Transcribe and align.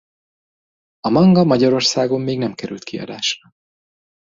A 0.99 1.09
manga 1.09 1.43
Magyarországon 1.43 2.21
még 2.21 2.37
nem 2.37 2.53
került 2.53 2.83
kiadásra. 2.83 3.49